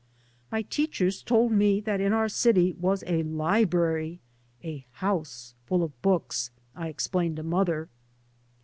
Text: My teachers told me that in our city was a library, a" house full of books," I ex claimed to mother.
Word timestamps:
My 0.51 0.63
teachers 0.63 1.21
told 1.21 1.51
me 1.51 1.79
that 1.79 2.01
in 2.01 2.11
our 2.11 2.27
city 2.27 2.73
was 2.73 3.03
a 3.05 3.21
library, 3.21 4.19
a" 4.63 4.83
house 5.03 5.53
full 5.67 5.83
of 5.83 6.01
books," 6.01 6.49
I 6.75 6.89
ex 6.89 7.05
claimed 7.05 7.35
to 7.35 7.43
mother. 7.43 7.87